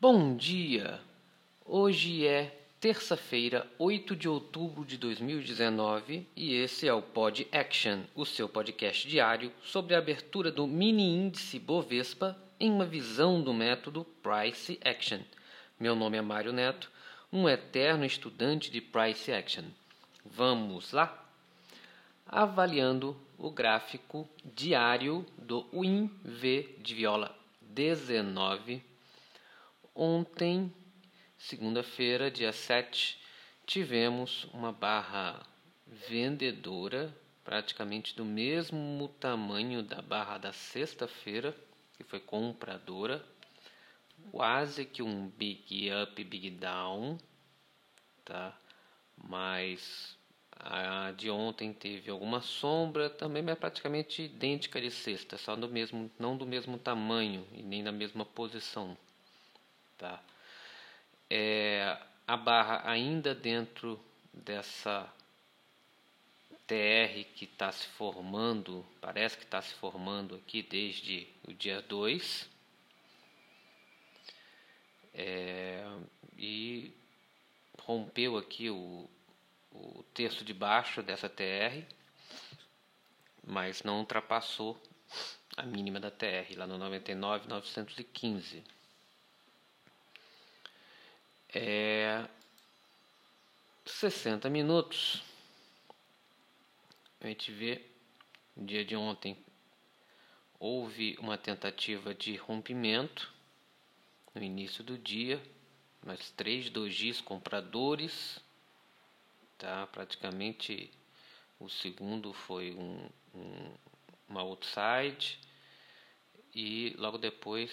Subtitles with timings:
[0.00, 1.00] Bom dia!
[1.64, 8.24] Hoje é terça-feira, 8 de outubro de 2019 e esse é o Pod Action, o
[8.24, 14.06] seu podcast diário sobre a abertura do mini índice Bovespa em uma visão do método
[14.22, 15.18] Price Action.
[15.80, 16.88] Meu nome é Mário Neto,
[17.32, 19.64] um eterno estudante de Price Action.
[20.24, 21.28] Vamos lá?
[22.24, 28.86] Avaliando o gráfico diário do WIN-V de viola 19
[30.00, 30.72] Ontem,
[31.36, 33.20] segunda-feira, dia 7,
[33.66, 35.44] tivemos uma barra
[35.84, 37.12] vendedora,
[37.42, 41.52] praticamente do mesmo tamanho da barra da sexta-feira,
[41.96, 43.26] que foi compradora,
[44.30, 47.18] quase que um big up, big down,
[48.24, 48.56] tá?
[49.16, 50.16] Mas
[50.52, 56.08] a de ontem teve alguma sombra também, mas praticamente idêntica de sexta, só do mesmo,
[56.16, 58.96] não do mesmo tamanho e nem da mesma posição.
[59.98, 60.22] Tá?
[61.28, 64.00] É, a barra ainda dentro
[64.32, 65.12] dessa
[66.68, 72.48] TR que está se formando, parece que está se formando aqui desde o dia 2.
[75.14, 75.84] É,
[76.36, 76.92] e
[77.82, 79.10] rompeu aqui o,
[79.72, 81.82] o terço de baixo dessa TR,
[83.44, 84.80] mas não ultrapassou
[85.56, 88.62] a mínima da TR lá no 99,915
[91.54, 92.28] é
[93.84, 95.22] 60 minutos.
[97.20, 97.84] A gente vê
[98.56, 99.36] no dia de ontem
[100.58, 103.32] houve uma tentativa de rompimento
[104.34, 105.40] no início do dia,
[106.04, 108.40] mas três dojis compradores,
[109.56, 109.86] tá?
[109.86, 110.90] Praticamente
[111.60, 113.74] o segundo foi um, um,
[114.28, 115.38] uma outside
[116.54, 117.70] e logo depois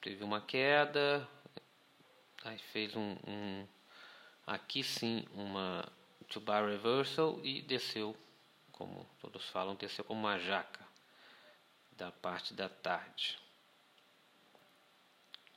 [0.00, 1.28] teve uma queda,
[2.46, 3.66] Aí fez um, um
[4.46, 5.84] aqui sim uma
[6.28, 8.16] to bar reversal e desceu,
[8.70, 10.86] como todos falam, desceu como uma jaca
[11.90, 13.36] da parte da tarde.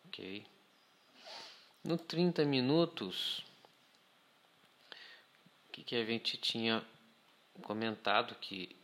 [0.07, 0.47] Ok.
[1.83, 3.45] No 30 minutos,
[5.67, 6.83] o que, que a gente tinha
[7.61, 8.75] comentado que,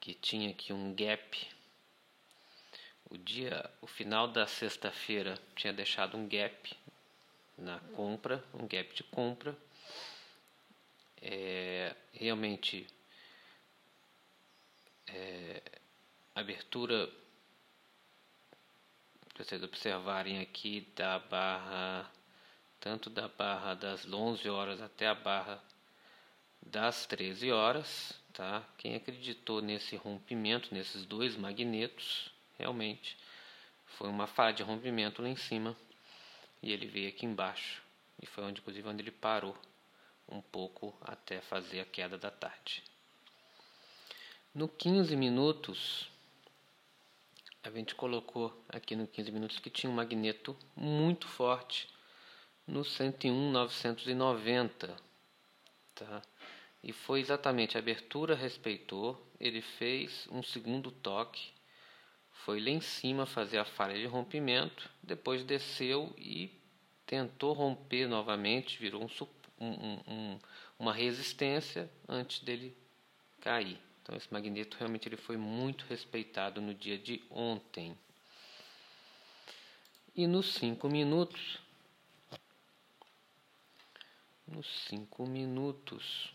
[0.00, 1.48] que tinha aqui um gap
[3.12, 6.74] o dia, o final da sexta-feira tinha deixado um gap
[7.56, 9.56] na compra, um gap de compra.
[11.20, 12.86] É, realmente
[15.06, 15.62] é,
[16.34, 17.08] abertura
[19.32, 22.10] para vocês observarem aqui da barra
[22.80, 25.62] tanto da barra das 11 horas até a barra
[26.60, 28.60] das 13 horas, tá?
[28.76, 33.16] Quem acreditou nesse rompimento, nesses dois magnetos, realmente
[33.86, 35.76] foi uma falha de rompimento lá em cima
[36.62, 37.82] e ele veio aqui embaixo
[38.20, 39.56] e foi onde inclusive onde ele parou
[40.28, 42.84] um pouco até fazer a queda da tarde.
[44.54, 46.08] No 15 minutos
[47.62, 51.88] a gente colocou aqui no 15 minutos que tinha um magneto muito forte
[52.66, 54.94] no 101.990,
[55.94, 56.22] tá?
[56.82, 61.52] E foi exatamente a abertura respeitou, ele fez um segundo toque
[62.44, 66.50] foi lá em cima fazer a falha de rompimento, depois desceu e
[67.06, 69.02] tentou romper novamente, virou
[69.60, 70.38] um, um, um,
[70.76, 72.76] uma resistência antes dele
[73.40, 73.78] cair.
[74.02, 77.96] Então esse magneto realmente ele foi muito respeitado no dia de ontem.
[80.16, 81.60] E nos cinco minutos,
[84.48, 86.34] nos cinco minutos,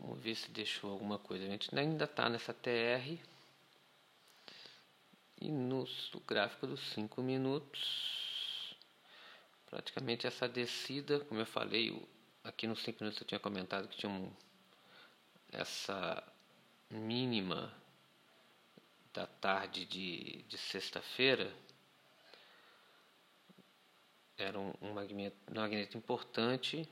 [0.00, 1.44] vamos ver se deixou alguma coisa.
[1.44, 3.33] A gente ainda está nessa TR,
[5.44, 5.86] e no
[6.26, 8.74] gráfico dos 5 minutos,
[9.66, 12.02] praticamente essa descida, como eu falei,
[12.42, 14.32] aqui nos 5 minutos eu tinha comentado que tinha um,
[15.52, 16.22] essa
[16.90, 17.70] mínima
[19.12, 21.54] da tarde de, de sexta-feira
[24.38, 26.88] era um, um, magneto, um magneto importante.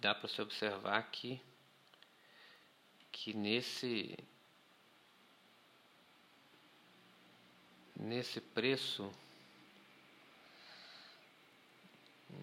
[0.00, 1.40] Dá para se observar que,
[3.12, 4.16] que nesse
[8.06, 9.12] nesse preço?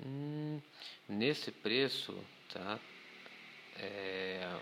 [0.05, 0.61] Hum,
[1.07, 2.13] nesse preço
[2.49, 2.79] tá
[3.77, 4.59] é,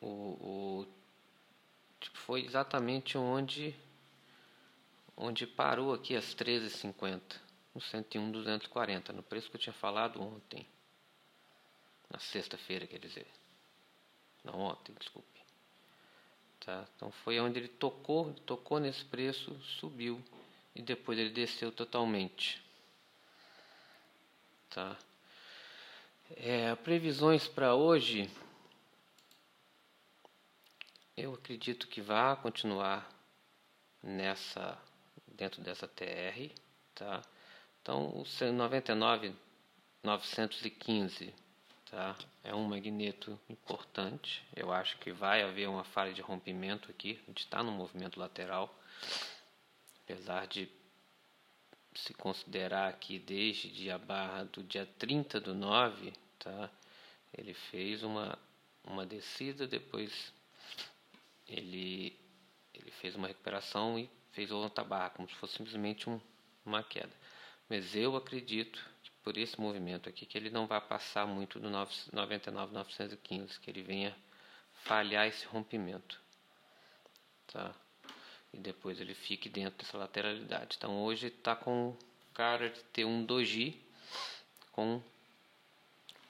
[0.00, 0.86] o, o
[2.00, 3.74] tipo, foi exatamente onde
[5.16, 7.40] onde parou aqui às 13h50
[7.74, 10.66] no 101 240 no preço que eu tinha falado ontem
[12.10, 13.26] na sexta-feira quer dizer
[14.44, 15.39] não ontem desculpe
[16.64, 16.86] Tá?
[16.94, 20.22] Então foi onde ele tocou, tocou nesse preço, subiu
[20.74, 22.62] e depois ele desceu totalmente.
[24.68, 24.96] Tá?
[26.36, 28.30] É, previsões para hoje,
[31.16, 33.10] eu acredito que vai continuar
[34.02, 34.78] nessa
[35.26, 36.52] dentro dessa TR,
[36.94, 37.22] tá?
[37.80, 39.34] Então o 99
[40.02, 41.34] 915
[41.90, 42.16] tá?
[42.44, 44.42] É um magneto importante.
[44.54, 47.18] Eu acho que vai haver uma falha de rompimento aqui.
[47.24, 48.72] A gente está no movimento lateral.
[50.04, 50.68] Apesar de
[51.94, 56.70] se considerar aqui desde a barra do dia 30 do 9, tá?
[57.36, 58.38] Ele fez uma,
[58.84, 60.32] uma descida, depois
[61.48, 62.16] ele,
[62.72, 66.20] ele fez uma recuperação e fez outra barra, como se fosse simplesmente um,
[66.64, 67.12] uma queda.
[67.68, 68.84] Mas eu acredito
[69.22, 74.16] por esse movimento aqui que ele não vai passar muito do 99,915, que ele venha
[74.84, 76.20] falhar esse rompimento.
[77.46, 77.74] Tá?
[78.52, 80.76] E depois ele fique dentro dessa lateralidade.
[80.76, 81.96] Então hoje está com
[82.34, 83.80] cara de ter um doji
[84.72, 85.02] com,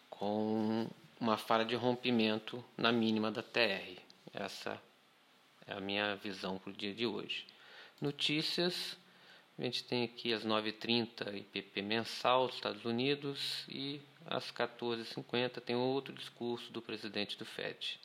[0.09, 0.89] com
[1.19, 4.01] uma falha de rompimento na mínima da TR.
[4.33, 4.81] Essa
[5.67, 7.47] é a minha visão para o dia de hoje.
[8.01, 8.97] Notícias
[9.61, 15.77] a gente tem aqui às 9h30 IPP mensal dos Estados Unidos e às 14h50 tem
[15.77, 18.01] outro discurso do presidente do FED.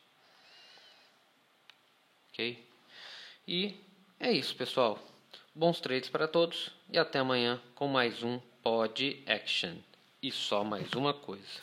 [2.30, 2.68] Ok?
[3.48, 3.74] E
[4.20, 5.00] é isso, pessoal.
[5.54, 9.78] Bons trades para todos e até amanhã com mais um Pod Action.
[10.22, 11.62] E só mais uma coisa.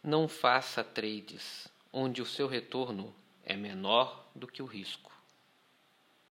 [0.00, 3.12] Não faça trades onde o seu retorno
[3.44, 5.15] é menor do que o risco.